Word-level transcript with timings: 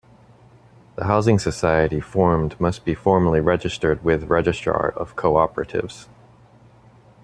The 0.95 1.03
housing 1.03 1.37
society 1.37 1.99
formed 1.99 2.59
must 2.59 2.83
be 2.85 2.95
formally 2.95 3.39
registered 3.39 4.03
with 4.03 4.31
registrar 4.31 4.89
of 4.93 5.15
co-operatives. 5.15 6.09